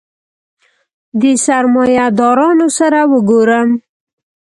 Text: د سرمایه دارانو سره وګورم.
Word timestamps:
د 1.21 1.23
سرمایه 1.45 2.05
دارانو 2.19 2.67
سره 2.79 2.99
وګورم. 3.11 3.69